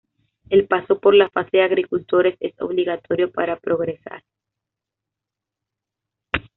El 0.49 0.65
paso 0.65 0.99
por 0.99 1.13
la 1.13 1.29
fase 1.29 1.57
de 1.57 1.61
agricultores 1.61 2.35
es 2.39 2.59
obligatorio 2.59 3.31
para 3.31 3.59
progresar. 3.59 4.23